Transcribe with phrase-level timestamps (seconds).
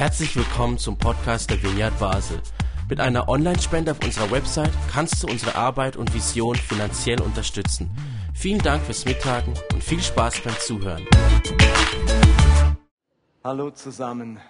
[0.00, 2.40] Herzlich willkommen zum Podcast der Vineyard Basel.
[2.88, 7.90] Mit einer Online-Spende auf unserer Website kannst du unsere Arbeit und Vision finanziell unterstützen.
[8.32, 11.06] Vielen Dank fürs Mittagen und viel Spaß beim Zuhören.
[13.44, 14.40] Hallo zusammen.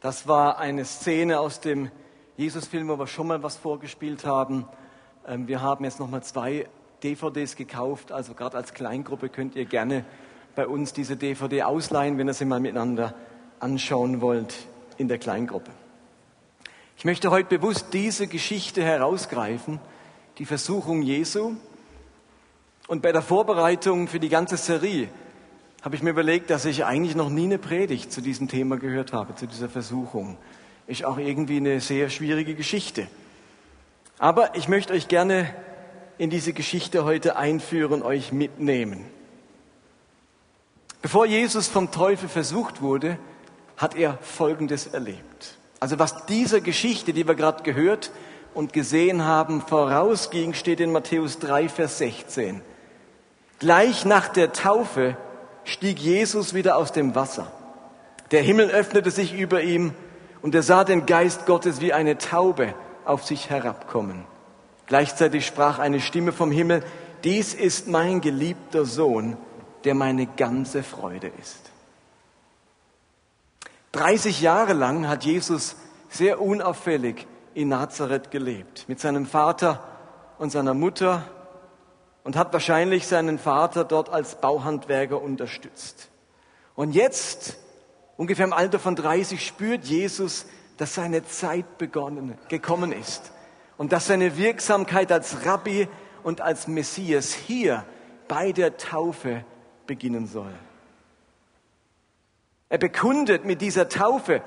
[0.00, 1.90] Das war eine Szene aus dem
[2.38, 4.66] Jesus-Film, wo wir schon mal was vorgespielt haben.
[5.28, 6.66] Ähm, wir haben jetzt nochmal zwei
[7.04, 10.06] DVDs gekauft, also gerade als Kleingruppe könnt ihr gerne
[10.54, 13.14] bei uns diese DVD ausleihen, wenn ihr sie mal miteinander
[13.62, 14.54] anschauen wollt
[14.98, 15.70] in der Kleingruppe.
[16.96, 19.80] Ich möchte heute bewusst diese Geschichte herausgreifen,
[20.38, 21.54] die Versuchung Jesu.
[22.88, 25.08] Und bei der Vorbereitung für die ganze Serie
[25.82, 29.12] habe ich mir überlegt, dass ich eigentlich noch nie eine Predigt zu diesem Thema gehört
[29.12, 30.36] habe, zu dieser Versuchung.
[30.86, 33.08] Ist auch irgendwie eine sehr schwierige Geschichte.
[34.18, 35.52] Aber ich möchte euch gerne
[36.18, 39.04] in diese Geschichte heute einführen, euch mitnehmen.
[41.00, 43.18] Bevor Jesus vom Teufel versucht wurde,
[43.82, 45.58] hat er Folgendes erlebt.
[45.80, 48.12] Also was dieser Geschichte, die wir gerade gehört
[48.54, 52.60] und gesehen haben, vorausging, steht in Matthäus 3, Vers 16.
[53.58, 55.16] Gleich nach der Taufe
[55.64, 57.50] stieg Jesus wieder aus dem Wasser.
[58.30, 59.92] Der Himmel öffnete sich über ihm
[60.40, 62.74] und er sah den Geist Gottes wie eine Taube
[63.04, 64.24] auf sich herabkommen.
[64.86, 66.84] Gleichzeitig sprach eine Stimme vom Himmel,
[67.24, 69.36] dies ist mein geliebter Sohn,
[69.84, 71.61] der meine ganze Freude ist.
[73.92, 75.76] 30 Jahre lang hat Jesus
[76.08, 79.82] sehr unauffällig in Nazareth gelebt, mit seinem Vater
[80.38, 81.24] und seiner Mutter
[82.24, 86.10] und hat wahrscheinlich seinen Vater dort als Bauhandwerker unterstützt.
[86.74, 87.56] Und jetzt,
[88.16, 90.46] ungefähr im Alter von 30, spürt Jesus,
[90.78, 93.30] dass seine Zeit begonnen, gekommen ist
[93.76, 95.86] und dass seine Wirksamkeit als Rabbi
[96.22, 97.84] und als Messias hier
[98.26, 99.44] bei der Taufe
[99.86, 100.52] beginnen soll.
[102.72, 104.40] Er bekundet mit dieser Taufe,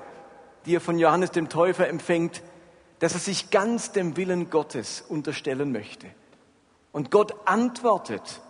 [0.66, 2.42] die er von Johannes dem Täufer empfängt,
[2.98, 6.08] dass er sich ganz dem Willen Gottes unterstellen möchte.
[6.92, 8.42] Und Gott antwortet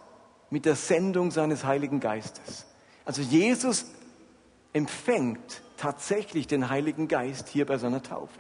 [0.50, 2.66] mit der Sendung seines Heiligen Geistes.
[3.03, 3.88] Also Jesus
[4.72, 8.40] empfängt tatsächlich den Heiligen Geist hier bei seiner Taufe.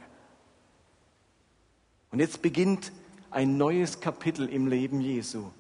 [2.11, 2.93] Und jetzt beginnt
[3.29, 5.51] ein neues Kapitel im Leben Jesu.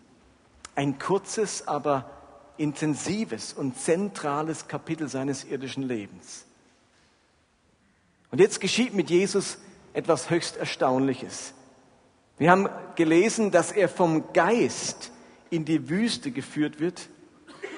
[0.73, 2.14] Ein kurzes, aber
[2.57, 6.45] intensives und zentrales Kapitel seines irdischen Lebens.
[8.31, 9.57] Und jetzt geschieht mit Jesus
[9.93, 11.53] etwas höchst Erstaunliches.
[12.37, 15.11] Wir haben gelesen, dass er vom Geist
[15.49, 17.07] in die Wüste geführt wird,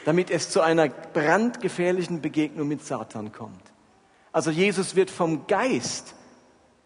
[0.06, 3.62] damit es zu einer brandgefährlichen Begegnung mit Satan kommt.
[4.32, 6.16] Also Jesus wird vom Geist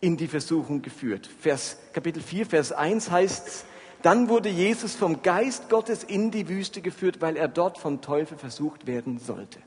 [0.01, 1.29] in die Versuchung geführt.
[1.39, 3.65] Vers, Kapitel 4, Vers 1 heißt es,
[4.03, 8.37] dann wurde Jesus vom Geist Gottes in die Wüste geführt, weil er dort vom Teufel
[8.37, 9.59] versucht werden sollte.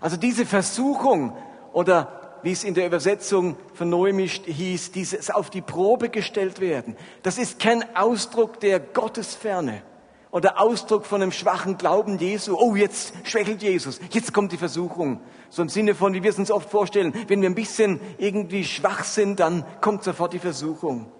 [0.00, 1.36] Also diese Versuchung
[1.72, 6.96] oder wie es in der Übersetzung von Neumisch hieß, dieses auf die Probe gestellt werden,
[7.22, 9.82] das ist kein Ausdruck der Gottesferne
[10.30, 12.56] oder Ausdruck von einem schwachen Glauben Jesu.
[12.56, 15.20] Oh, jetzt schwächelt Jesus, jetzt kommt die Versuchung.
[15.50, 18.64] So im Sinne von, wie wir es uns oft vorstellen, wenn wir ein bisschen irgendwie
[18.64, 21.10] schwach sind, dann kommt sofort die Versuchung.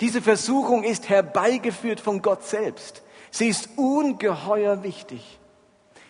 [0.00, 3.02] Diese Versuchung ist herbeigeführt von Gott selbst.
[3.30, 5.38] Sie ist ungeheuer wichtig.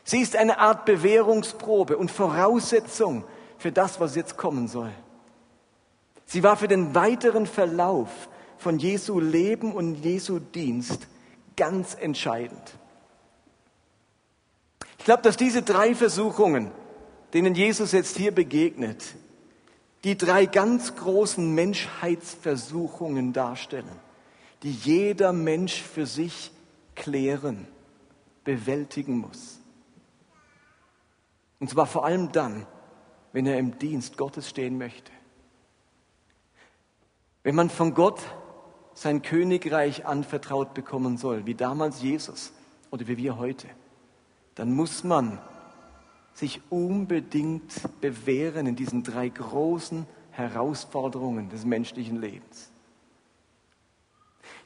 [0.04, 3.24] Sie ist eine Art Bewährungsprobe und Voraussetzung
[3.58, 4.90] für das, was jetzt kommen soll.
[6.26, 8.08] Sie war für den weiteren Verlauf
[8.58, 11.06] von Jesu Leben und Jesu Dienst
[11.56, 12.78] ganz entscheidend.
[14.98, 16.70] Ich glaube, dass diese drei Versuchungen,
[17.34, 19.02] denen Jesus jetzt hier begegnet,
[20.04, 23.98] die drei ganz großen Menschheitsversuchungen darstellen,
[24.62, 26.52] die jeder Mensch für sich
[26.94, 27.66] klären,
[28.44, 29.60] bewältigen muss.
[31.58, 32.66] Und zwar vor allem dann,
[33.32, 35.10] wenn er im Dienst Gottes stehen möchte.
[37.42, 38.20] Wenn man von Gott
[38.92, 42.52] sein Königreich anvertraut bekommen soll, wie damals Jesus
[42.90, 43.68] oder wie wir heute,
[44.54, 45.40] dann muss man
[46.34, 52.70] sich unbedingt bewähren in diesen drei großen Herausforderungen des menschlichen Lebens.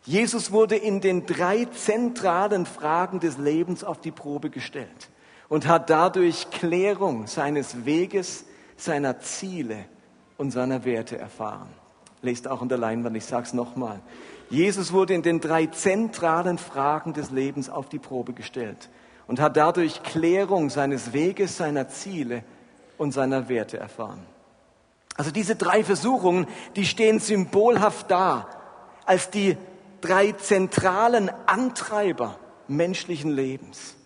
[0.05, 5.11] Jesus wurde in den drei zentralen Fragen des Lebens auf die Probe gestellt
[5.51, 9.85] und hat dadurch Klärung seines Weges, seiner Ziele
[10.39, 11.69] und seiner Werte erfahren.
[12.23, 14.01] Lest auch in der Leinwand, ich sage es nochmal.
[14.49, 18.89] Jesus wurde in den drei zentralen Fragen des Lebens auf die Probe gestellt
[19.29, 22.43] und hat dadurch Klärung seines Weges, seiner Ziele
[22.97, 24.27] und seiner Werte erfahren.
[25.17, 28.49] Also diese drei Versuchungen, die stehen symbolhaft da
[29.05, 29.57] als die
[30.01, 32.39] drei zentralen Antreiber
[32.69, 33.97] menschlichen Lebens,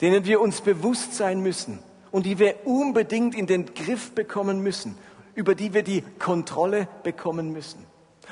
[0.00, 1.78] denen wir uns bewusst sein müssen
[2.10, 4.96] und die wir unbedingt in den Griff bekommen müssen,
[5.34, 7.84] über die wir die Kontrolle bekommen müssen.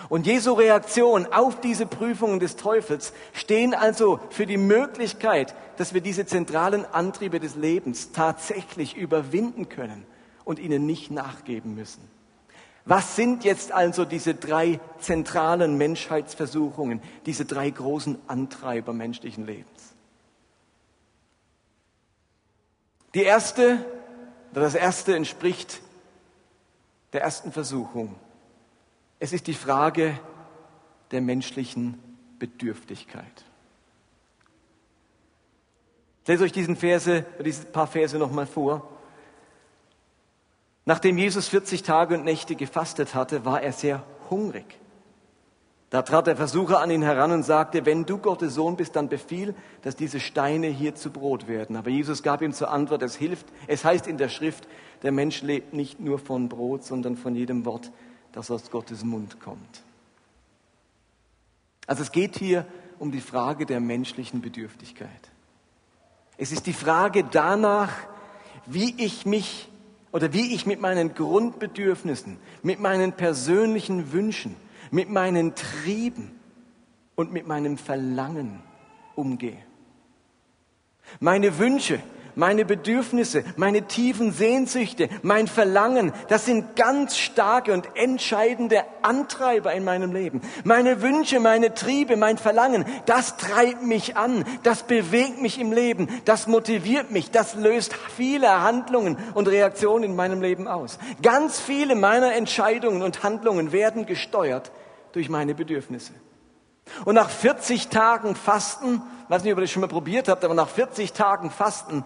[0.09, 6.01] Und Jesu Reaktion auf diese Prüfungen des Teufels stehen also für die Möglichkeit, dass wir
[6.01, 10.07] diese zentralen Antriebe des Lebens tatsächlich überwinden können
[10.45, 12.03] und ihnen nicht nachgeben müssen.
[12.85, 19.95] Was sind jetzt also diese drei zentralen Menschheitsversuchungen, diese drei großen Antreiber menschlichen Lebens?
[23.15, 23.85] Die erste,
[24.55, 25.83] das erste entspricht
[27.13, 28.15] der ersten Versuchung.
[29.19, 30.19] Es ist die Frage
[31.11, 31.99] der menschlichen
[32.39, 33.45] Bedürftigkeit.
[36.29, 38.87] Lese euch diesen Verse, diese paar Verse nochmal vor.
[40.85, 44.79] Nachdem Jesus 40 Tage und Nächte gefastet hatte, war er sehr hungrig.
[45.89, 49.09] Da trat der Versucher an ihn heran und sagte, wenn du Gottes Sohn bist, dann
[49.09, 51.77] befiehl, dass diese Steine hier zu Brot werden.
[51.77, 54.69] Aber Jesus gab ihm zur Antwort, es hilft, es heißt in der Schrift,
[55.03, 57.91] der Mensch lebt nicht nur von Brot, sondern von jedem Wort,
[58.33, 59.83] das aus Gottes Mund kommt.
[61.87, 62.67] Also es geht hier
[62.99, 65.09] um die Frage der menschlichen Bedürftigkeit.
[66.37, 67.93] Es ist die Frage danach,
[68.67, 69.69] wie ich mich
[70.13, 74.57] oder wie ich mit meinen Grundbedürfnissen, mit meinen persönlichen Wünschen,
[74.91, 76.39] mit meinen Trieben
[77.15, 78.63] und mit meinem Verlangen
[79.15, 79.59] umgehe.
[81.21, 82.01] Meine Wünsche,
[82.39, 89.85] meine Bedürfnisse, meine tiefen Sehnsüchte, mein Verlangen, das sind ganz starke und entscheidende Antreiber in
[89.85, 90.41] meinem Leben.
[90.63, 96.09] Meine Wünsche, meine Triebe, mein Verlangen, das treibt mich an, das bewegt mich im Leben,
[96.25, 101.01] das motiviert mich, das löst viele Handlungen und Reaktionen in meinem Leben aus.
[101.23, 104.71] Ganz viele meiner Entscheidungen und Handlungen werden gesteuert
[105.13, 106.13] durch meine Bedürfnisse.
[107.05, 110.55] Und nach 40 Tagen Fasten, weiß nicht, ob ihr das schon mal probiert habt, aber
[110.55, 112.05] nach 40 Tagen Fasten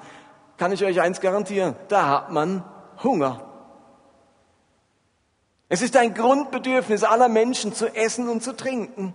[0.57, 2.65] kann ich euch eins garantieren, da hat man
[3.03, 3.49] Hunger.
[5.69, 9.15] Es ist ein Grundbedürfnis aller Menschen zu essen und zu trinken.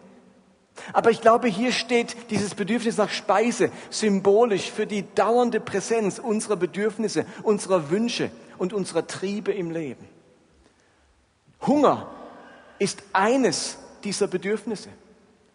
[0.94, 6.56] Aber ich glaube, hier steht dieses Bedürfnis nach Speise symbolisch für die dauernde Präsenz unserer
[6.56, 10.08] Bedürfnisse, unserer Wünsche und unserer Triebe im Leben.
[11.66, 12.08] Hunger
[12.80, 14.90] ist eines dieser Bedürfnisse.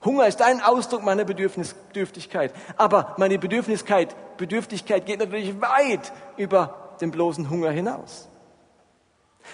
[0.04, 2.52] Hunger ist ein Ausdruck meiner Bedürftigkeit.
[2.76, 8.28] Aber meine Bedürftigkeit, Bedürftigkeit geht natürlich weit über den bloßen Hunger hinaus.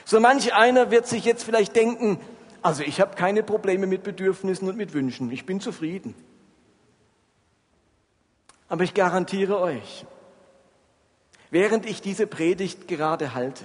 [0.07, 2.19] So manch einer wird sich jetzt vielleicht denken,
[2.63, 5.31] also ich habe keine Probleme mit Bedürfnissen und mit Wünschen.
[5.31, 6.15] Ich bin zufrieden.
[8.69, 10.07] Aber ich garantiere euch,
[11.51, 13.65] während ich diese Predigt gerade halte,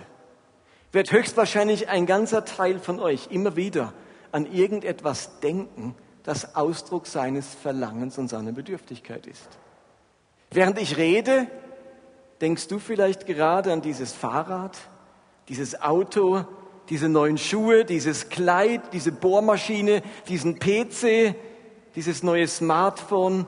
[0.92, 3.94] wird höchstwahrscheinlich ein ganzer Teil von euch immer wieder
[4.34, 9.48] an irgendetwas denken, das Ausdruck seines Verlangens und seiner Bedürftigkeit ist.
[10.54, 11.48] Während ich rede,
[12.40, 14.78] denkst du vielleicht gerade an dieses Fahrrad,
[15.50, 16.46] dieses Auto,
[16.90, 21.34] diese neuen Schuhe, dieses Kleid, diese Bohrmaschine, diesen PC,
[21.96, 23.48] dieses neue Smartphone,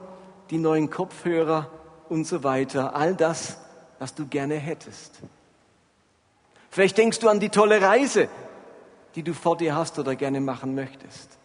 [0.49, 1.69] die neuen Kopfhörer
[2.09, 2.95] und so weiter.
[2.95, 3.57] All das,
[3.99, 5.19] was du gerne hättest.
[6.71, 8.29] Vielleicht denkst du an die tolle Reise,
[9.13, 11.37] die du vor dir hast oder gerne machen möchtest.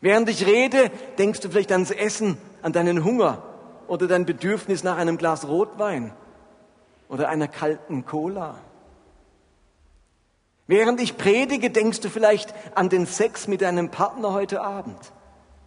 [0.00, 3.42] Während ich rede, denkst du vielleicht ans Essen, an deinen Hunger
[3.88, 6.12] oder dein Bedürfnis nach einem Glas Rotwein
[7.08, 8.58] oder einer kalten Cola.
[10.66, 14.98] Während ich predige, denkst du vielleicht an den Sex mit deinem Partner heute Abend.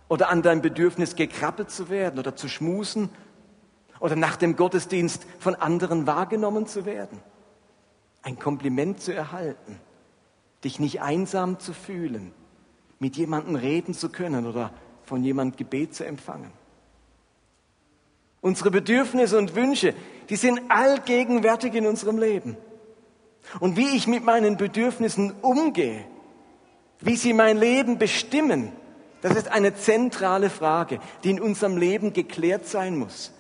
[0.08, 3.10] Oder an dein Bedürfnis, gekrabbelt zu werden oder zu schmusen.
[4.00, 7.20] Oder nach dem Gottesdienst von anderen wahrgenommen zu werden,
[8.22, 9.80] ein Kompliment zu erhalten,
[10.64, 12.32] dich nicht einsam zu fühlen.
[13.00, 14.72] Mit jemandem reden zu können oder
[15.04, 16.52] von jemandem Gebet zu empfangen.
[18.42, 19.94] Unsere Bedürfnisse und Wünsche,
[20.30, 22.58] die sind allgegenwärtig in unserem Leben.
[23.60, 26.06] Und wie ich mit meinen Bedürfnissen umgehe,
[27.00, 28.72] wie sie mein Leben bestimmen,
[29.22, 33.32] das ist eine zentrale Frage, die in unserem Leben geklärt sein muss,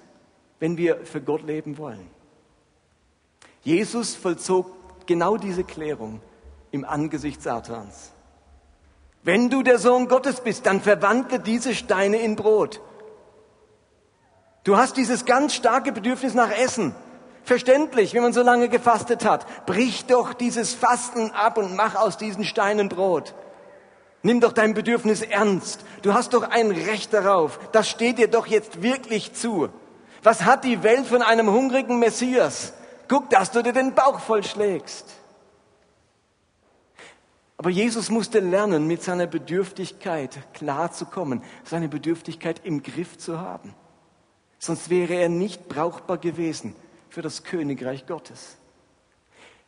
[0.60, 2.08] wenn wir für Gott leben wollen.
[3.64, 4.68] Jesus vollzog
[5.08, 6.22] genau diese Klärung
[6.72, 8.12] im Angesicht Satans.
[9.24, 12.82] Wenn du der Sohn Gottes bist, dann verwandle diese Steine in Brot.
[14.64, 16.94] Du hast dieses ganz starke Bedürfnis nach Essen.
[17.44, 19.66] Verständlich, wenn man so lange gefastet hat.
[19.66, 23.34] Brich doch dieses Fasten ab und mach aus diesen Steinen Brot.
[24.22, 25.84] Nimm doch dein Bedürfnis ernst.
[26.04, 27.60] Du hast doch ein Recht darauf.
[27.72, 29.70] Das steht dir doch jetzt wirklich zu.
[30.22, 32.74] Was hat die Welt von einem hungrigen Messias?
[33.08, 35.06] Guck, dass du dir den Bauch vollschlägst.
[37.58, 43.74] Aber Jesus musste lernen, mit seiner Bedürftigkeit klarzukommen, seine Bedürftigkeit im Griff zu haben.
[44.64, 46.76] Sonst wäre er nicht brauchbar gewesen
[47.10, 48.58] für das Königreich Gottes.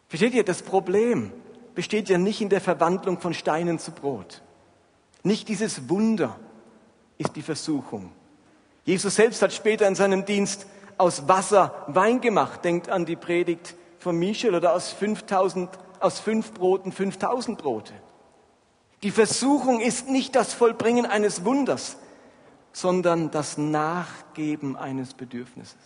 [0.07, 1.33] Versteht ihr, das Problem
[1.73, 4.43] besteht ja nicht in der Verwandlung von Steinen zu Brot.
[5.23, 6.39] Nicht dieses Wunder
[7.17, 8.11] ist die Versuchung.
[8.85, 10.67] Jesus selbst hat später in seinem Dienst
[10.99, 12.63] aus Wasser Wein gemacht.
[12.63, 15.71] Denkt an die Predigt von Michel oder aus 5000,
[16.01, 17.93] aus fünf Broten 5000 Brote.
[19.01, 21.97] Die Versuchung ist nicht das Vollbringen eines Wunders,
[22.73, 25.77] sondern das Nachgeben eines Bedürfnisses.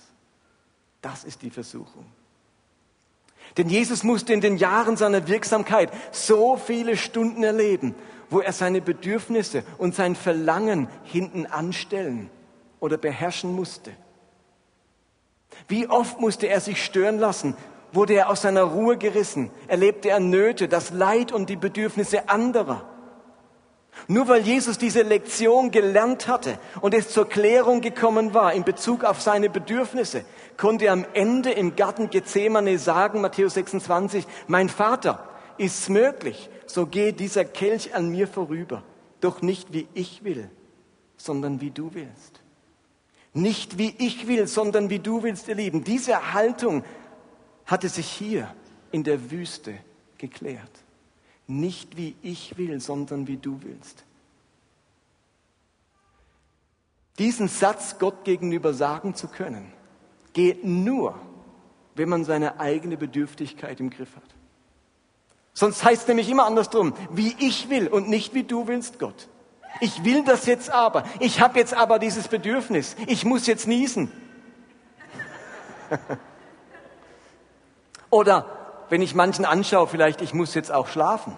[1.02, 2.06] Das ist die Versuchung.
[3.58, 7.96] Denn Jesus musste in den Jahren seiner Wirksamkeit so viele Stunden erleben,
[8.30, 12.30] wo er seine Bedürfnisse und sein Verlangen hinten anstellen
[12.80, 13.92] oder beherrschen musste.
[15.68, 17.56] Wie oft musste er sich stören lassen?
[17.94, 19.50] Wurde er aus seiner Ruhe gerissen?
[19.68, 22.86] Erlebte er Nöte, das Leid und die Bedürfnisse anderer?
[24.08, 29.04] Nur weil Jesus diese Lektion gelernt hatte und es zur Klärung gekommen war in Bezug
[29.04, 30.24] auf seine Bedürfnisse,
[30.56, 35.28] konnte er am Ende im Garten Gethsemane sagen, Matthäus 26, mein Vater,
[35.58, 38.84] ist's möglich, so gehe dieser Kelch an mir vorüber,
[39.20, 40.50] doch nicht wie ich will,
[41.18, 42.42] sondern wie du willst.
[43.34, 45.84] Nicht wie ich will, sondern wie du willst, ihr Lieben.
[45.84, 46.84] Diese Haltung
[47.66, 48.54] hatte sich hier
[48.92, 49.74] in der Wüste
[50.18, 50.72] geklärt.
[51.48, 54.04] Nicht wie ich will, sondern wie du willst.
[57.18, 59.72] Diesen Satz Gott gegenüber sagen zu können,
[60.34, 61.20] geht nur,
[61.96, 64.36] wenn man seine eigene Bedürftigkeit im Griff hat.
[65.54, 69.28] Sonst heißt es nämlich immer andersrum, wie ich will und nicht wie du willst, Gott.
[69.80, 71.04] Ich will das jetzt aber.
[71.20, 72.96] Ich habe jetzt aber dieses Bedürfnis.
[73.08, 74.12] Ich muss jetzt niesen.
[78.10, 78.57] Oder
[78.90, 81.38] wenn ich manchen anschaue, vielleicht, ich muss jetzt auch schlafen.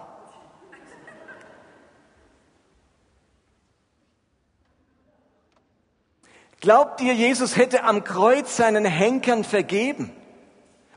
[6.60, 10.12] Glaubt ihr, Jesus hätte am Kreuz seinen Henkern vergeben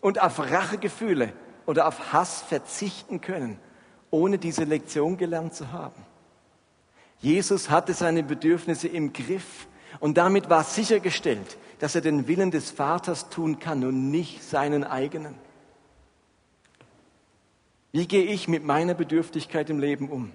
[0.01, 1.31] und auf Rachegefühle
[1.65, 3.57] oder auf Hass verzichten können,
[4.11, 6.05] ohne diese Lektion gelernt zu haben?
[7.19, 9.67] Jesus hatte seine Bedürfnisse im Griff
[10.01, 14.83] und damit war sichergestellt, dass er den Willen des Vaters tun kann und nicht seinen
[14.83, 15.35] eigenen.
[17.93, 20.31] Wie gehe ich mit meiner Bedürftigkeit im Leben um?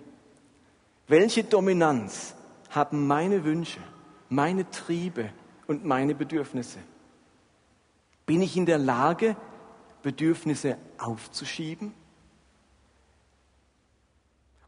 [1.08, 2.34] Welche Dominanz
[2.70, 3.80] haben meine Wünsche,
[4.28, 5.32] meine Triebe
[5.66, 6.78] und meine Bedürfnisse?
[8.26, 9.36] Bin ich in der Lage,
[10.02, 11.92] Bedürfnisse aufzuschieben?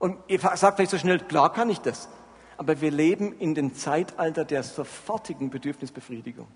[0.00, 2.08] Und ihr sagt vielleicht so schnell, klar kann ich das.
[2.56, 6.48] Aber wir leben in dem Zeitalter der sofortigen Bedürfnisbefriedigung.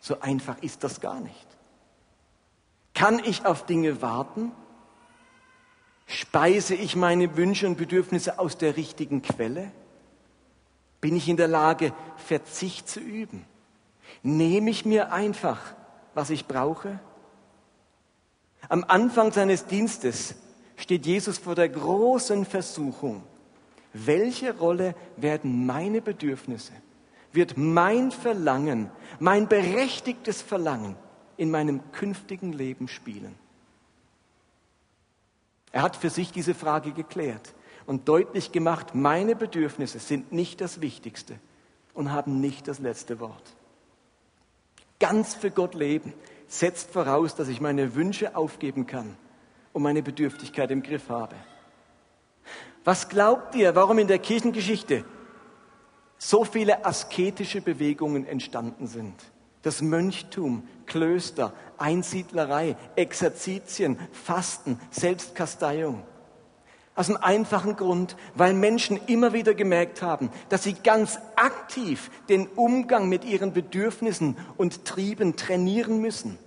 [0.00, 1.46] So einfach ist das gar nicht.
[2.92, 4.52] Kann ich auf Dinge warten?
[6.06, 9.72] Speise ich meine Wünsche und Bedürfnisse aus der richtigen Quelle?
[11.00, 13.44] Bin ich in der Lage, Verzicht zu üben?
[14.22, 15.74] Nehme ich mir einfach,
[16.14, 17.00] was ich brauche?
[18.68, 20.36] Am Anfang seines Dienstes
[20.76, 23.22] steht Jesus vor der großen Versuchung.
[23.92, 26.72] Welche Rolle werden meine Bedürfnisse,
[27.32, 30.96] wird mein Verlangen, mein berechtigtes Verlangen
[31.36, 33.34] in meinem künftigen Leben spielen?
[35.76, 37.52] Er hat für sich diese Frage geklärt
[37.84, 41.38] und deutlich gemacht, meine Bedürfnisse sind nicht das Wichtigste
[41.92, 43.42] und haben nicht das letzte Wort.
[44.98, 46.14] Ganz für Gott leben
[46.48, 49.18] setzt voraus, dass ich meine Wünsche aufgeben kann
[49.74, 51.36] und meine Bedürftigkeit im Griff habe.
[52.82, 55.04] Was glaubt ihr, warum in der Kirchengeschichte
[56.16, 59.14] so viele asketische Bewegungen entstanden sind?
[59.60, 66.02] Das Mönchtum, Klöster, Einsiedlerei, Exerzitien, Fasten, Selbstkasteiung.
[66.94, 72.46] Aus dem einfachen Grund, weil Menschen immer wieder gemerkt haben, dass sie ganz aktiv den
[72.46, 76.38] Umgang mit ihren Bedürfnissen und Trieben trainieren müssen.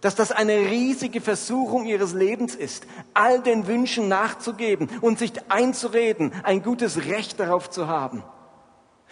[0.00, 6.32] Dass das eine riesige Versuchung ihres Lebens ist, all den Wünschen nachzugeben und sich einzureden,
[6.44, 8.24] ein gutes Recht darauf zu haben.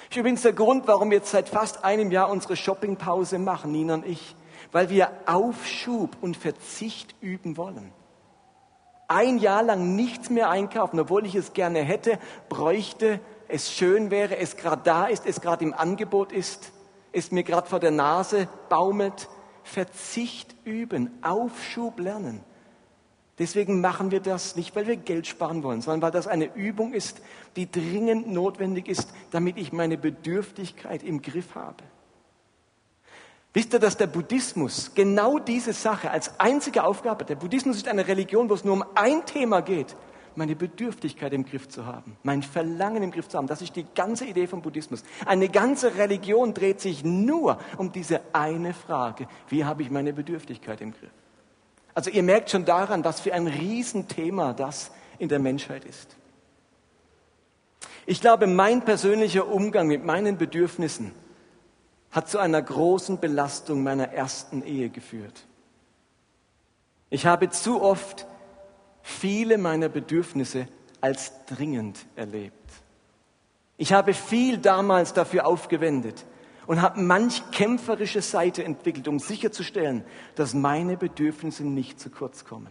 [0.08, 3.92] Ist übrigens der Grund, warum wir jetzt seit fast einem Jahr unsere Shoppingpause machen, Nina
[3.92, 4.34] und ich
[4.72, 7.92] weil wir Aufschub und Verzicht üben wollen.
[9.08, 14.36] Ein Jahr lang nichts mehr einkaufen, obwohl ich es gerne hätte, bräuchte, es schön wäre,
[14.36, 16.72] es gerade da ist, es gerade im Angebot ist,
[17.12, 19.28] es mir gerade vor der Nase baumelt.
[19.62, 22.42] Verzicht üben, Aufschub lernen.
[23.38, 26.92] Deswegen machen wir das nicht, weil wir Geld sparen wollen, sondern weil das eine Übung
[26.92, 27.20] ist,
[27.54, 31.84] die dringend notwendig ist, damit ich meine Bedürftigkeit im Griff habe.
[33.58, 38.06] Wisst ihr, dass der Buddhismus genau diese Sache als einzige Aufgabe, der Buddhismus ist eine
[38.06, 39.96] Religion, wo es nur um ein Thema geht,
[40.36, 43.48] meine Bedürftigkeit im Griff zu haben, mein Verlangen im Griff zu haben.
[43.48, 45.02] Das ist die ganze Idee vom Buddhismus.
[45.26, 49.26] Eine ganze Religion dreht sich nur um diese eine Frage.
[49.48, 51.10] Wie habe ich meine Bedürftigkeit im Griff?
[51.94, 56.16] Also ihr merkt schon daran, was für ein Riesenthema das in der Menschheit ist.
[58.06, 61.10] Ich glaube, mein persönlicher Umgang mit meinen Bedürfnissen
[62.10, 65.46] hat zu einer großen Belastung meiner ersten Ehe geführt.
[67.10, 68.26] Ich habe zu oft
[69.02, 70.68] viele meiner Bedürfnisse
[71.00, 72.54] als dringend erlebt.
[73.76, 76.26] Ich habe viel damals dafür aufgewendet
[76.66, 82.68] und habe manch kämpferische Seite entwickelt, um sicherzustellen, dass meine Bedürfnisse nicht zu kurz kommen.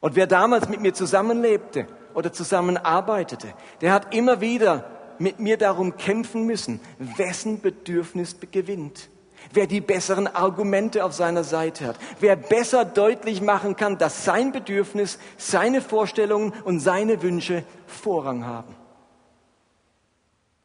[0.00, 5.96] Und wer damals mit mir zusammenlebte oder zusammenarbeitete, der hat immer wieder mit mir darum
[5.96, 9.08] kämpfen müssen, wessen Bedürfnis gewinnt.
[9.52, 11.98] Wer die besseren Argumente auf seiner Seite hat.
[12.20, 18.74] Wer besser deutlich machen kann, dass sein Bedürfnis, seine Vorstellungen und seine Wünsche Vorrang haben.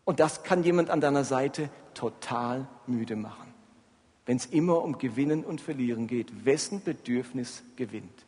[0.05, 3.53] Und das kann jemand an deiner Seite total müde machen.
[4.25, 8.25] Wenn es immer um Gewinnen und Verlieren geht, wessen Bedürfnis gewinnt.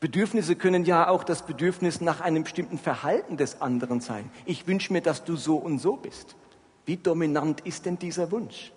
[0.00, 4.30] Bedürfnisse können ja auch das Bedürfnis nach einem bestimmten Verhalten des anderen sein.
[4.44, 6.36] Ich wünsche mir, dass du so und so bist.
[6.84, 8.72] Wie dominant ist denn dieser Wunsch?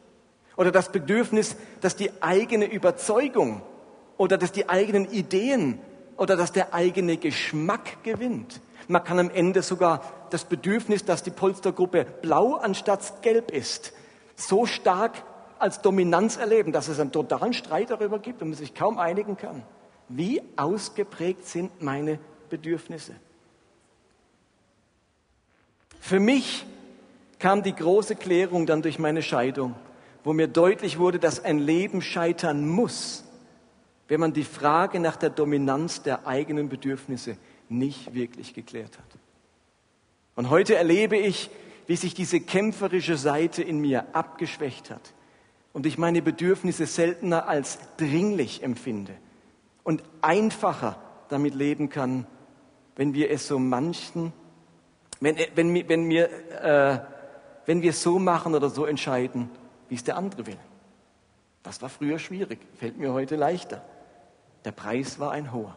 [0.55, 3.62] Oder das Bedürfnis, dass die eigene Überzeugung
[4.17, 5.79] oder dass die eigenen Ideen
[6.17, 8.60] oder dass der eigene Geschmack gewinnt.
[8.88, 13.93] Man kann am Ende sogar das Bedürfnis, dass die Polstergruppe blau anstatt gelb ist,
[14.36, 15.24] so stark
[15.60, 19.38] als Dominanz erleben, dass es einen totalen Streit darüber gibt und man sich kaum einigen
[19.38, 19.63] kann.
[20.10, 23.13] Wie ausgeprägt sind meine Bedürfnisse?
[26.00, 26.66] Für mich
[27.38, 29.75] kam die große Klärung dann durch meine Scheidung,
[30.24, 33.24] wo mir deutlich wurde, dass ein Leben scheitern muss,
[34.08, 37.38] wenn man die Frage nach der Dominanz der eigenen Bedürfnisse
[37.70, 39.20] nicht wirklich geklärt hat.
[40.36, 41.51] Und heute erlebe ich,
[41.86, 45.13] wie sich diese kämpferische Seite in mir abgeschwächt hat
[45.72, 49.13] und ich meine Bedürfnisse seltener als dringlich empfinde
[49.84, 50.98] und einfacher
[51.30, 52.26] damit leben kann,
[52.96, 54.34] wenn wir es so manchen,
[55.22, 56.30] wenn, wenn, wenn, wir,
[56.63, 57.00] äh,
[57.65, 59.50] wenn wir so machen oder so entscheiden,
[59.89, 60.58] wie es der andere will.
[61.63, 63.84] Das war früher schwierig, fällt mir heute leichter.
[64.65, 65.76] Der Preis war ein hoher.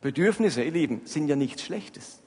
[0.00, 2.22] Bedürfnisse, ihr Lieben, sind ja nichts Schlechtes.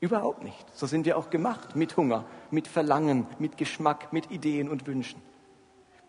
[0.00, 0.66] Überhaupt nicht.
[0.74, 5.20] So sind wir auch gemacht, mit Hunger, mit Verlangen, mit Geschmack, mit Ideen und Wünschen.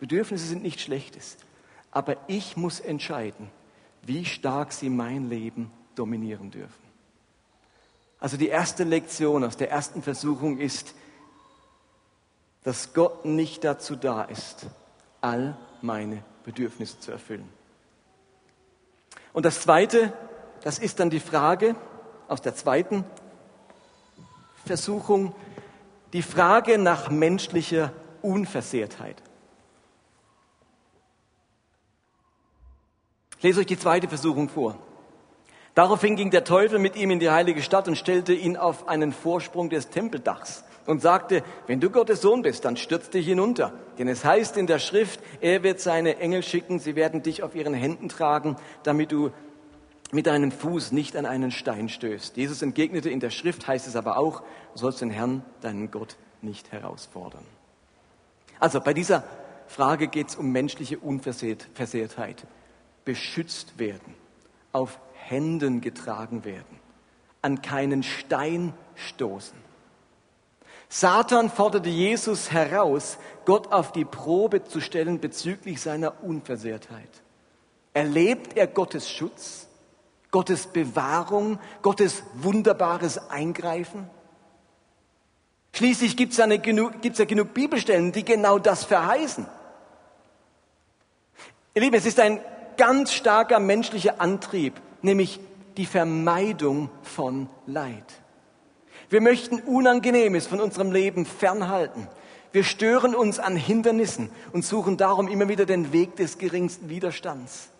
[0.00, 1.36] Bedürfnisse sind nichts Schlechtes.
[1.90, 3.50] Aber ich muss entscheiden,
[4.06, 6.84] wie stark sie mein Leben dominieren dürfen.
[8.18, 10.94] Also die erste Lektion aus der ersten Versuchung ist,
[12.62, 14.66] dass Gott nicht dazu da ist,
[15.20, 17.48] all meine Bedürfnisse zu erfüllen.
[19.32, 20.12] Und das Zweite,
[20.62, 21.76] das ist dann die Frage
[22.28, 23.04] aus der zweiten
[24.64, 25.34] Versuchung,
[26.14, 29.22] die Frage nach menschlicher Unversehrtheit.
[33.44, 34.76] Lese euch die zweite Versuchung vor.
[35.74, 39.12] Daraufhin ging der Teufel mit ihm in die heilige Stadt und stellte ihn auf einen
[39.12, 43.72] Vorsprung des Tempeldachs und sagte, wenn du Gottes Sohn bist, dann stürz dich hinunter.
[43.98, 47.54] Denn es heißt in der Schrift, er wird seine Engel schicken, sie werden dich auf
[47.54, 49.30] ihren Händen tragen, damit du
[50.10, 52.36] mit deinem Fuß nicht an einen Stein stößt.
[52.36, 54.40] Jesus entgegnete, in der Schrift heißt es aber auch,
[54.72, 57.44] du sollst den Herrn, deinen Gott, nicht herausfordern.
[58.60, 59.24] Also bei dieser
[59.66, 62.46] Frage geht es um menschliche Unversehrtheit.
[63.04, 64.14] Beschützt werden,
[64.72, 66.80] auf Händen getragen werden,
[67.42, 69.56] an keinen Stein stoßen.
[70.88, 77.08] Satan forderte Jesus heraus, Gott auf die Probe zu stellen bezüglich seiner Unversehrtheit.
[77.94, 79.66] Erlebt er Gottes Schutz,
[80.30, 84.08] Gottes Bewahrung, Gottes wunderbares Eingreifen?
[85.72, 86.56] Schließlich gibt es ja, ja
[87.24, 89.46] genug Bibelstellen, die genau das verheißen.
[91.74, 92.40] Ihr Lieben, es ist ein
[92.76, 95.40] ganz starker menschlicher Antrieb, nämlich
[95.76, 98.04] die Vermeidung von Leid.
[99.10, 102.08] Wir möchten Unangenehmes von unserem Leben fernhalten.
[102.52, 107.70] Wir stören uns an Hindernissen und suchen darum immer wieder den Weg des geringsten Widerstands.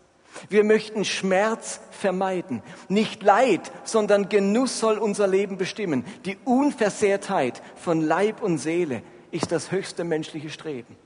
[0.49, 2.63] Wir möchten Schmerz vermeiden.
[2.89, 6.05] Nicht Leid, sondern Genuss soll unser Leben bestimmen.
[6.25, 10.97] Die Unversehrtheit von Leib und Seele ist das höchste menschliche Streben.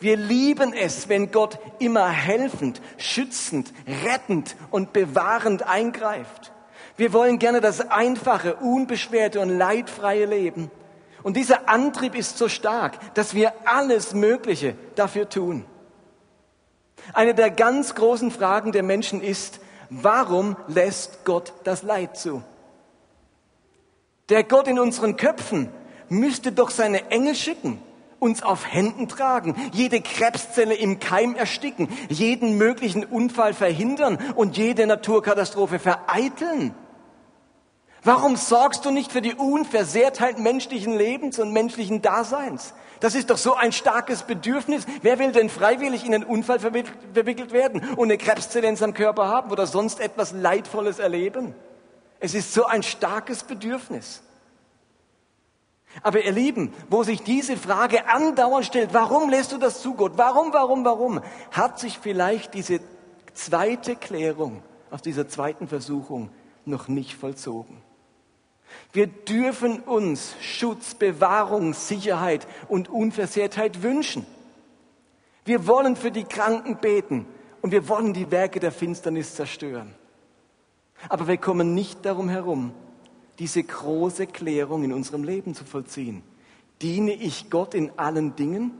[0.00, 3.72] Wir lieben es, wenn Gott immer helfend, schützend,
[4.04, 6.52] rettend und bewahrend eingreift.
[6.96, 10.70] Wir wollen gerne das einfache, unbeschwerte und leidfreie Leben.
[11.22, 15.64] Und dieser Antrieb ist so stark, dass wir alles Mögliche dafür tun.
[17.12, 22.42] Eine der ganz großen Fragen der Menschen ist, warum lässt Gott das Leid zu?
[24.28, 25.68] Der Gott in unseren Köpfen
[26.08, 27.82] müsste doch seine Engel schicken,
[28.22, 34.86] uns auf Händen tragen, jede Krebszelle im Keim ersticken, jeden möglichen Unfall verhindern und jede
[34.86, 36.74] Naturkatastrophe vereiteln?
[38.04, 42.74] Warum sorgst du nicht für die Unversehrtheit menschlichen Lebens und menschlichen Daseins?
[43.00, 44.86] Das ist doch so ein starkes Bedürfnis.
[45.02, 49.26] Wer will denn freiwillig in einen Unfall verwickelt werden und eine Krebszelle in seinem Körper
[49.28, 51.54] haben oder sonst etwas Leidvolles erleben?
[52.20, 54.22] Es ist so ein starkes Bedürfnis.
[56.02, 60.12] Aber ihr Lieben, wo sich diese Frage andauernd stellt, warum lässt du das zu, Gott?
[60.16, 61.20] Warum, warum, warum?
[61.50, 62.80] Hat sich vielleicht diese
[63.34, 66.30] zweite Klärung aus dieser zweiten Versuchung
[66.64, 67.82] noch nicht vollzogen?
[68.92, 74.26] Wir dürfen uns Schutz, Bewahrung, Sicherheit und Unversehrtheit wünschen.
[75.44, 77.26] Wir wollen für die Kranken beten
[77.60, 79.94] und wir wollen die Werke der Finsternis zerstören.
[81.08, 82.72] Aber wir kommen nicht darum herum,
[83.38, 86.22] diese große Klärung in unserem Leben zu vollziehen.
[86.80, 88.72] Diene ich Gott in allen Dingen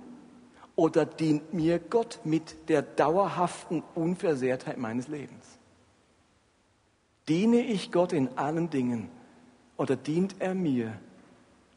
[0.77, 5.59] oder dient mir Gott mit der dauerhaften Unversehrtheit meines Lebens?
[7.29, 9.09] Diene ich Gott in allen Dingen
[9.77, 10.99] oder dient er mir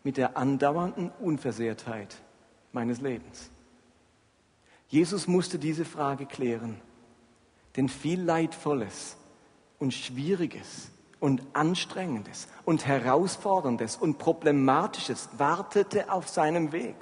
[0.03, 2.17] mit der andauernden Unversehrtheit
[2.71, 3.51] meines Lebens?
[4.87, 6.79] Jesus musste diese Frage klären,
[7.75, 9.17] denn viel Leidvolles
[9.79, 10.91] und Schwieriges
[11.25, 16.95] und Anstrengendes und Herausforderndes und Problematisches wartete auf seinem Weg.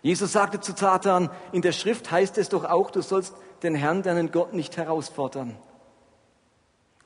[0.00, 4.02] Jesus sagte zu Satan, in der Schrift heißt es doch auch, du sollst den Herrn,
[4.02, 5.54] deinen Gott, nicht herausfordern.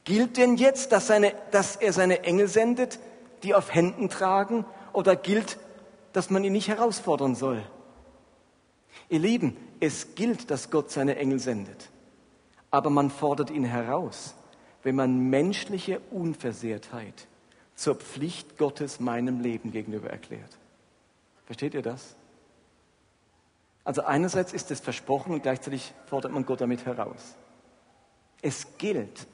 [0.05, 3.01] Gilt denn jetzt, dass, seine, dass er seine Engel sendet,
[3.43, 5.59] die auf Händen tragen, oder gilt,
[6.13, 7.65] dass man ihn nicht herausfordern soll?
[9.09, 11.91] Ihr Lieben, es gilt, dass Gott seine Engel sendet,
[12.71, 14.35] aber man fordert ihn heraus,
[14.83, 17.27] wenn man menschliche Unversehrtheit
[17.75, 20.59] zur Pflicht Gottes meinem Leben gegenüber erklärt.
[21.47, 22.15] Versteht ihr das?
[23.85, 27.35] Also einerseits ist es versprochen und gleichzeitig fordert man Gott damit heraus.
[28.43, 29.27] Es gilt,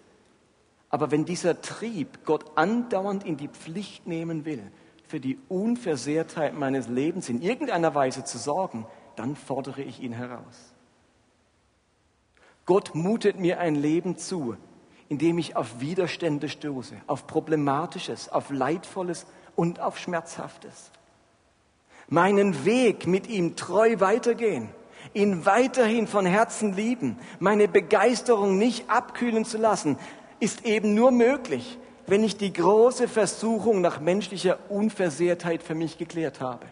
[0.89, 4.63] aber wenn dieser Trieb Gott andauernd in die Pflicht nehmen will,
[5.07, 10.73] für die Unversehrtheit meines Lebens in irgendeiner Weise zu sorgen, dann fordere ich ihn heraus.
[12.65, 14.57] Gott mutet mir ein Leben zu,
[15.09, 20.91] in dem ich auf Widerstände stoße, auf Problematisches, auf Leidvolles und auf Schmerzhaftes.
[22.09, 24.69] Meinen Weg mit ihm treu weitergehen,
[25.15, 29.99] ihn weiterhin von Herzen lieben, meine Begeisterung nicht abkühlen zu lassen,
[30.41, 36.41] ist eben nur möglich, wenn ich die große Versuchung nach menschlicher Unversehrtheit für mich geklärt
[36.41, 36.67] habe.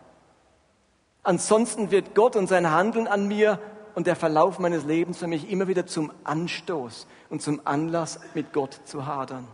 [1.23, 3.59] Ansonsten wird Gott und sein Handeln an mir
[3.95, 8.53] und der Verlauf meines Lebens für mich immer wieder zum Anstoß und zum Anlass, mit
[8.53, 9.47] Gott zu hadern.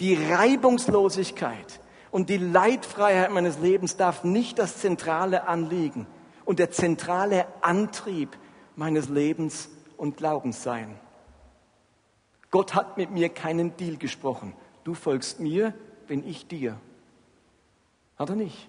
[0.00, 6.06] Die Reibungslosigkeit und die Leidfreiheit meines Lebens darf nicht das zentrale Anliegen
[6.44, 8.36] und der zentrale Antrieb
[8.76, 10.98] meines Lebens und Glaubens sein.
[12.50, 14.54] Gott hat mit mir keinen Deal gesprochen.
[14.82, 15.72] Du folgst mir,
[16.08, 16.76] wenn ich dir.
[18.18, 18.68] Hat er nicht.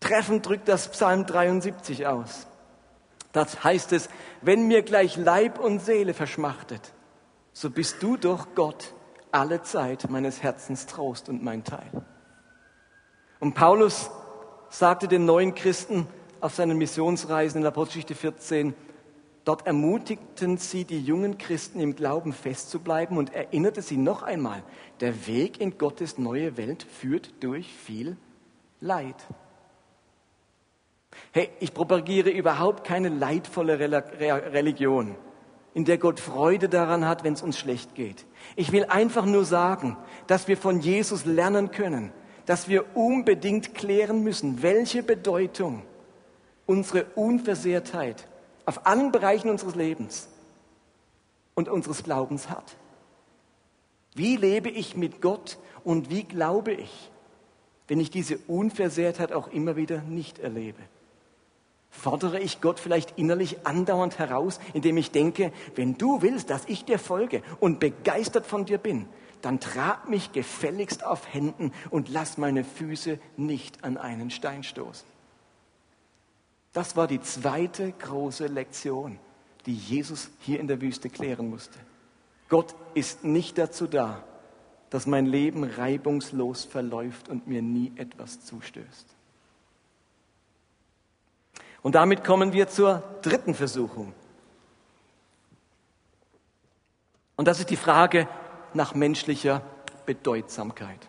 [0.00, 2.46] Treffend drückt das Psalm 73 aus.
[3.32, 4.08] Das heißt es,
[4.42, 6.92] wenn mir gleich Leib und Seele verschmachtet,
[7.52, 8.94] so bist du doch Gott
[9.30, 11.90] alle Zeit meines Herzens Trost und mein Teil.
[13.40, 14.10] Und Paulus
[14.68, 16.06] sagte den neuen Christen
[16.40, 18.74] auf seinen Missionsreisen in Apostelgeschichte 14,
[19.44, 24.62] Dort ermutigten sie die jungen Christen im Glauben festzubleiben und erinnerte sie noch einmal,
[25.00, 28.16] der Weg in Gottes neue Welt führt durch viel
[28.80, 29.16] Leid.
[31.32, 35.14] Hey, ich propagiere überhaupt keine leidvolle Religion,
[35.74, 38.26] in der Gott Freude daran hat, wenn es uns schlecht geht.
[38.56, 39.96] Ich will einfach nur sagen,
[40.26, 42.12] dass wir von Jesus lernen können,
[42.44, 45.82] dass wir unbedingt klären müssen, welche Bedeutung
[46.66, 48.28] unsere Unversehrtheit
[48.66, 50.28] auf allen Bereichen unseres Lebens
[51.54, 52.76] und unseres Glaubens hat.
[54.14, 57.10] Wie lebe ich mit Gott und wie glaube ich,
[57.88, 60.80] wenn ich diese Unversehrtheit auch immer wieder nicht erlebe?
[61.94, 66.84] Fordere ich Gott vielleicht innerlich andauernd heraus, indem ich denke, wenn du willst, dass ich
[66.84, 69.06] dir folge und begeistert von dir bin,
[69.42, 75.06] dann trag mich gefälligst auf Händen und lass meine Füße nicht an einen Stein stoßen.
[76.72, 79.18] Das war die zweite große Lektion,
[79.66, 81.78] die Jesus hier in der Wüste klären musste.
[82.48, 84.24] Gott ist nicht dazu da,
[84.88, 89.11] dass mein Leben reibungslos verläuft und mir nie etwas zustößt.
[91.82, 94.12] Und damit kommen wir zur dritten Versuchung.
[97.36, 98.28] Und das ist die Frage
[98.72, 99.62] nach menschlicher
[100.06, 101.08] Bedeutsamkeit.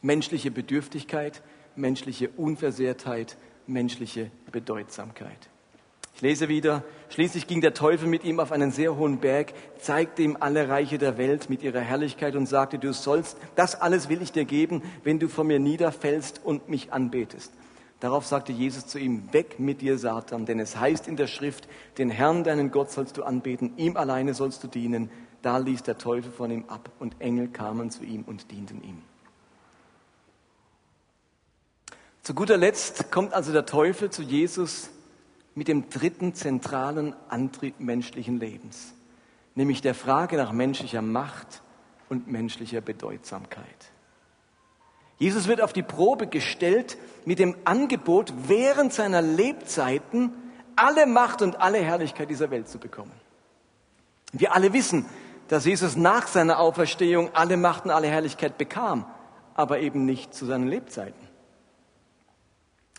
[0.00, 1.42] Menschliche Bedürftigkeit,
[1.74, 5.48] menschliche Unversehrtheit, menschliche Bedeutsamkeit.
[6.14, 10.22] Ich lese wieder, schließlich ging der Teufel mit ihm auf einen sehr hohen Berg, zeigte
[10.22, 14.22] ihm alle Reiche der Welt mit ihrer Herrlichkeit und sagte, du sollst, das alles will
[14.22, 17.52] ich dir geben, wenn du vor mir niederfällst und mich anbetest.
[18.02, 21.68] Darauf sagte Jesus zu ihm, weg mit dir, Satan, denn es heißt in der Schrift,
[21.98, 25.08] den Herrn, deinen Gott sollst du anbeten, ihm alleine sollst du dienen.
[25.40, 29.02] Da ließ der Teufel von ihm ab und Engel kamen zu ihm und dienten ihm.
[32.22, 34.90] Zu guter Letzt kommt also der Teufel zu Jesus
[35.54, 38.94] mit dem dritten zentralen Antrieb menschlichen Lebens,
[39.54, 41.62] nämlich der Frage nach menschlicher Macht
[42.08, 43.91] und menschlicher Bedeutsamkeit.
[45.22, 50.32] Jesus wird auf die Probe gestellt mit dem Angebot, während seiner Lebzeiten
[50.74, 53.12] alle Macht und alle Herrlichkeit dieser Welt zu bekommen.
[54.32, 55.06] Wir alle wissen,
[55.46, 59.06] dass Jesus nach seiner Auferstehung alle Macht und alle Herrlichkeit bekam,
[59.54, 61.28] aber eben nicht zu seinen Lebzeiten.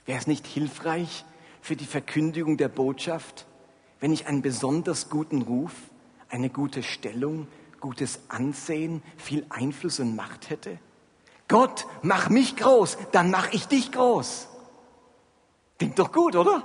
[0.05, 1.25] Wäre es nicht hilfreich,
[1.59, 3.45] für die Verkündigung der Botschaft,
[3.99, 5.73] wenn ich einen besonders guten Ruf,
[6.29, 7.49] eine gute Stellung,
[7.81, 10.79] gutes Ansehen, viel Einfluss und Macht hätte?
[11.47, 14.47] Gott, mach mich groß, dann mach ich dich groß.
[15.77, 16.63] Klingt doch gut, oder?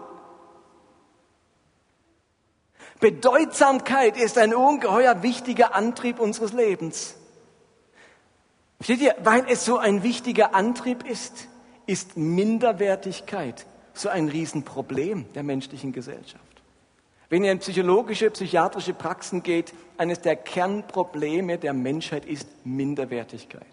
[3.01, 7.15] Bedeutsamkeit ist ein ungeheuer wichtiger Antrieb unseres Lebens.
[8.77, 11.49] Versteht ihr, weil es so ein wichtiger Antrieb ist,
[11.87, 16.45] ist Minderwertigkeit so ein Riesenproblem der menschlichen Gesellschaft.
[17.29, 23.67] Wenn ihr in psychologische, psychiatrische Praxen geht, eines der Kernprobleme der Menschheit ist Minderwertigkeit.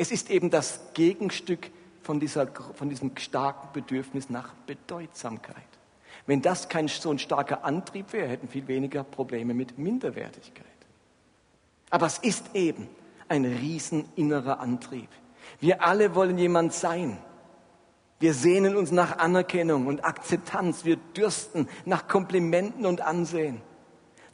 [0.00, 1.70] Es ist eben das Gegenstück
[2.02, 5.56] von, dieser, von diesem starken Bedürfnis nach Bedeutsamkeit.
[6.24, 10.66] Wenn das kein so ein starker Antrieb wäre, hätten viel weniger Probleme mit Minderwertigkeit.
[11.90, 12.88] Aber es ist eben
[13.28, 15.08] ein riesen innerer Antrieb.
[15.58, 17.18] Wir alle wollen jemand sein,
[18.20, 20.84] wir sehnen uns nach Anerkennung und Akzeptanz.
[20.84, 23.60] Wir dürsten nach Komplimenten und Ansehen.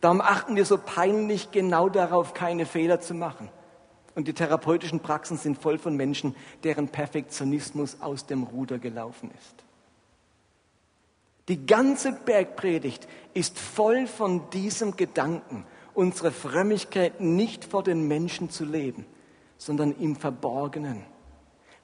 [0.02, 3.48] Darum achten wir so peinlich genau darauf, keine Fehler zu machen.
[4.14, 9.64] Und die therapeutischen Praxen sind voll von Menschen, deren Perfektionismus aus dem Ruder gelaufen ist.
[11.48, 18.64] Die ganze Bergpredigt ist voll von diesem Gedanken, unsere Frömmigkeit nicht vor den Menschen zu
[18.64, 19.04] leben,
[19.58, 21.04] sondern im Verborgenen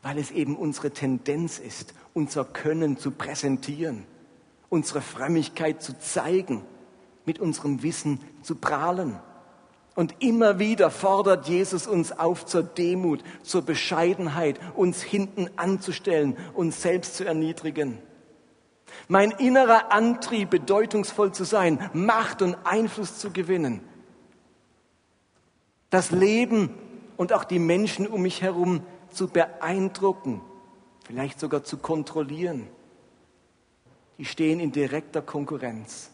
[0.02, 4.04] weil es eben unsere Tendenz ist, unser Können zu präsentieren,
[4.68, 6.62] unsere Frömmigkeit zu zeigen,
[7.26, 9.18] mit unserem Wissen zu prahlen.
[9.94, 16.80] Und immer wieder fordert Jesus uns auf zur Demut, zur Bescheidenheit, uns hinten anzustellen, uns
[16.80, 17.98] selbst zu erniedrigen.
[19.08, 23.80] Mein innerer Antrieb, bedeutungsvoll zu sein, Macht und Einfluss zu gewinnen,
[25.90, 26.70] das Leben
[27.16, 30.40] und auch die Menschen um mich herum zu beeindrucken,
[31.04, 32.68] vielleicht sogar zu kontrollieren,
[34.18, 36.10] die stehen in direkter Konkurrenz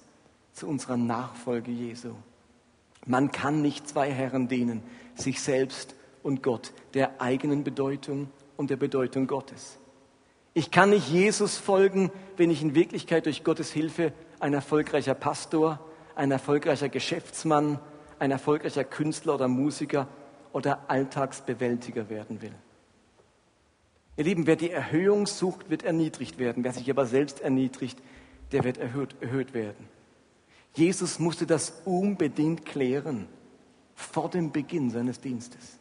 [0.53, 2.15] zu unserer Nachfolge Jesu.
[3.07, 4.83] Man kann nicht zwei Herren dienen,
[5.15, 9.79] sich selbst und Gott, der eigenen Bedeutung und der Bedeutung Gottes.
[10.55, 15.81] Ich kann nicht Jesus folgen, wenn ich in Wirklichkeit durch Gottes Hilfe ein erfolgreicher Pastor,
[16.15, 17.79] ein erfolgreicher Geschäftsmann,
[18.19, 20.09] ein erfolgreicher Künstler oder Musiker
[20.53, 22.55] oder Alltagsbewältiger werden will.
[24.17, 26.65] Ihr Lieben, wer die Erhöhung sucht, wird erniedrigt werden.
[26.65, 27.99] Wer sich aber selbst erniedrigt,
[28.53, 29.89] der wird erhöht, erhöht werden.
[30.77, 33.29] Jesus musste das unbedingt klären
[33.95, 35.79] vor dem Beginn seines Dienstes.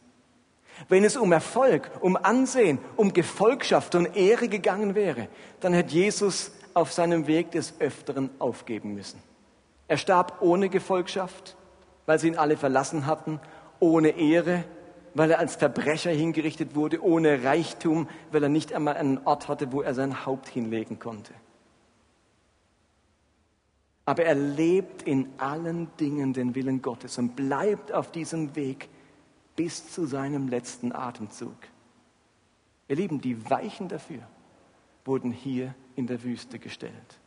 [0.88, 5.28] Wenn es um Erfolg, um Ansehen, um Gefolgschaft und Ehre gegangen wäre,
[5.60, 9.20] dann hätte Jesus auf seinem Weg des Öfteren aufgeben müssen.
[9.88, 11.56] Er starb ohne Gefolgschaft,
[12.06, 13.38] weil sie ihn alle verlassen hatten,
[13.80, 14.64] ohne Ehre,
[15.14, 19.72] weil er als Verbrecher hingerichtet wurde, ohne Reichtum, weil er nicht einmal einen Ort hatte,
[19.72, 21.32] wo er sein Haupt hinlegen konnte.
[24.06, 28.88] Aber er lebt in allen Dingen den Willen Gottes und bleibt auf diesem Weg
[29.56, 31.56] bis zu seinem letzten Atemzug.
[32.88, 34.22] Ihr Lieben, die Weichen dafür
[35.04, 37.18] wurden hier in der Wüste gestellt.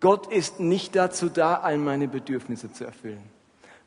[0.00, 3.22] Gott ist nicht dazu da, all meine Bedürfnisse zu erfüllen.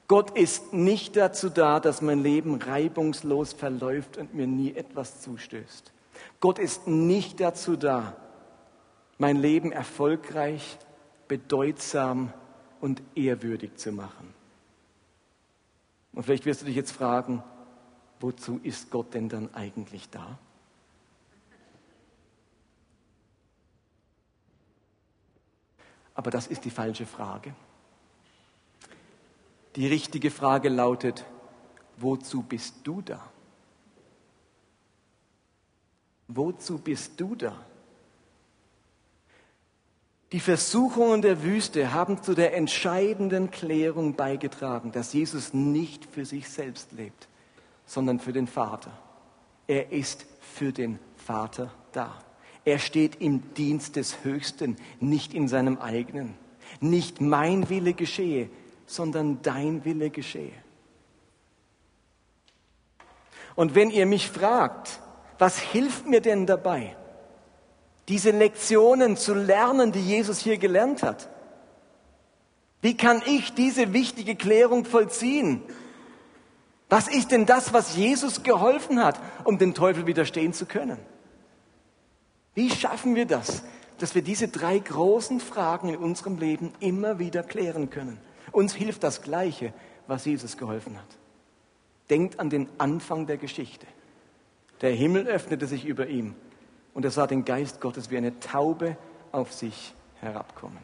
[0.07, 5.93] Gott ist nicht dazu da, dass mein Leben reibungslos verläuft und mir nie etwas zustößt.
[6.39, 8.15] Gott ist nicht dazu da,
[9.19, 10.79] mein Leben erfolgreich,
[11.27, 12.33] bedeutsam
[12.81, 14.33] und ehrwürdig zu machen.
[16.13, 17.43] Und vielleicht wirst du dich jetzt fragen,
[18.19, 20.39] wozu ist Gott denn dann eigentlich da?
[26.15, 27.53] Aber das ist die falsche Frage.
[29.75, 31.25] Die richtige Frage lautet,
[31.97, 33.21] wozu bist du da?
[36.27, 37.65] Wozu bist du da?
[40.31, 46.49] Die Versuchungen der Wüste haben zu der entscheidenden Klärung beigetragen, dass Jesus nicht für sich
[46.49, 47.27] selbst lebt,
[47.85, 48.91] sondern für den Vater.
[49.65, 52.13] Er ist für den Vater da.
[52.63, 56.35] Er steht im Dienst des Höchsten, nicht in seinem eigenen.
[56.79, 58.49] Nicht mein Wille geschehe,
[58.85, 60.53] sondern dein Wille geschehe.
[63.55, 64.99] Und wenn ihr mich fragt,
[65.39, 66.95] was hilft mir denn dabei,
[68.09, 71.29] diese Lektionen zu lernen, die Jesus hier gelernt hat?
[72.81, 75.61] Wie kann ich diese wichtige Klärung vollziehen?
[76.89, 80.97] Was ist denn das, was Jesus geholfen hat, um dem Teufel widerstehen zu können?
[82.55, 83.63] Wie schaffen wir das,
[83.99, 88.19] dass wir diese drei großen Fragen in unserem Leben immer wieder klären können?
[88.51, 89.71] Uns hilft das Gleiche,
[90.07, 91.17] was Jesus geholfen hat.
[92.09, 93.85] Denkt an den Anfang der Geschichte.
[94.81, 96.33] Der Himmel öffnete sich über ihm
[96.93, 98.97] und er sah den Geist Gottes wie eine Taube
[99.31, 100.79] auf sich herabkommen.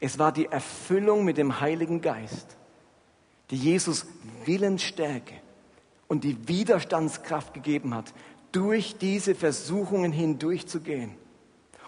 [0.00, 2.56] Es war die Erfüllung mit dem Heiligen Geist,
[3.50, 4.06] die Jesus
[4.44, 5.34] Willensstärke
[6.08, 8.12] und die Widerstandskraft gegeben hat,
[8.52, 11.14] durch diese Versuchungen hindurchzugehen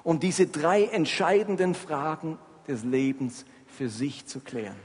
[0.05, 4.77] und diese drei entscheidenden Fragen des Lebens für sich zu klären.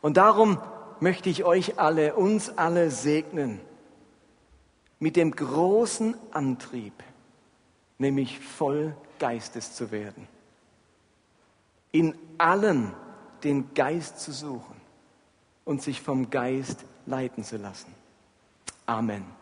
[0.00, 0.58] Und darum
[0.98, 3.60] möchte ich euch alle, uns alle segnen
[5.00, 6.92] mit dem großen Antrieb,
[7.98, 10.28] nämlich voll Geistes zu werden.
[11.90, 12.92] In allem
[13.42, 14.76] den Geist zu suchen
[15.64, 17.92] und sich vom Geist leiten zu lassen.
[18.86, 19.39] Amen.